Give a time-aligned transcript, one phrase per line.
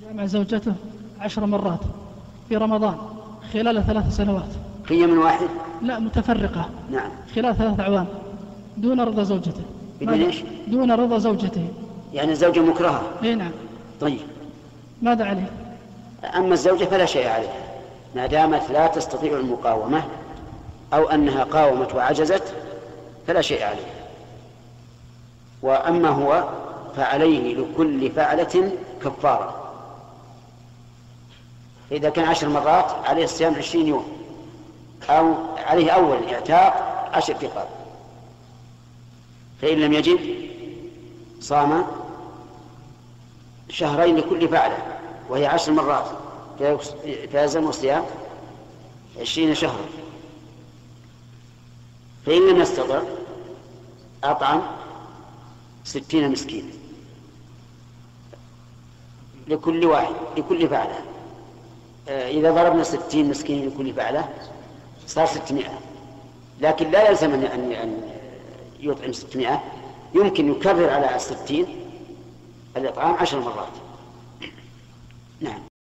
[0.00, 0.74] جامع زوجته
[1.20, 1.80] عشر مرات
[2.48, 2.96] في رمضان
[3.52, 4.48] خلال ثلاث سنوات.
[4.84, 5.48] في يوم واحد؟
[5.82, 6.68] لا متفرقة.
[6.90, 7.10] نعم.
[7.34, 8.06] خلال ثلاث أعوام.
[8.76, 9.62] دون رضا زوجته.
[10.00, 11.68] بدون إيش؟ دون رضا زوجته.
[12.12, 13.02] يعني الزوجة مكرهة.
[13.22, 13.50] إي نعم.
[14.00, 14.20] طيب.
[15.02, 15.50] ماذا عليه؟
[16.36, 17.62] أما الزوجة فلا شيء عليها.
[18.16, 20.02] ما دامت لا تستطيع المقاومة
[20.94, 22.54] أو أنها قاومت وعجزت
[23.26, 23.92] فلا شيء عليها.
[25.62, 26.48] وأما هو
[26.96, 28.72] فعليه لكل فعلة
[29.04, 29.61] كفارة.
[31.92, 34.12] فإذا كان عشر مرات عليه الصيام عشرين يوم
[35.10, 36.72] أو عليه أول اعتاق
[37.12, 37.68] عشر رقاب
[39.62, 40.18] فإن لم يجد
[41.40, 41.86] صام
[43.68, 44.78] شهرين لكل فعلة
[45.28, 46.06] وهي عشر مرات
[47.32, 48.04] فيلزم الصيام
[49.20, 49.84] عشرين شهرا.
[52.26, 53.02] فإن لم يستطع
[54.24, 54.62] أطعم
[55.84, 56.70] ستين مسكين
[59.48, 60.94] لكل واحد لكل فعلة.
[60.94, 61.11] آه،
[62.08, 64.28] إذا ضربنا ستين مسكين لكل فعلة
[65.06, 65.78] صار ستمائة.
[66.60, 68.02] لكن لا يلزم أن أن أن
[68.80, 69.62] يطعم ستمائة.
[70.14, 71.66] يمكن يكرر على الستين
[72.76, 73.72] الإطعام عشر مرات.
[75.40, 75.71] نعم.